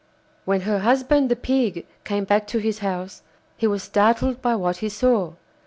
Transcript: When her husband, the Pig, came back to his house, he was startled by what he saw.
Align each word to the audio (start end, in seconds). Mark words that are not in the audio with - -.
When 0.45 0.61
her 0.61 0.79
husband, 0.79 1.29
the 1.29 1.35
Pig, 1.35 1.85
came 2.05 2.23
back 2.23 2.47
to 2.47 2.57
his 2.57 2.79
house, 2.79 3.21
he 3.55 3.67
was 3.67 3.83
startled 3.83 4.41
by 4.41 4.55
what 4.55 4.77
he 4.77 4.89
saw. 4.89 5.33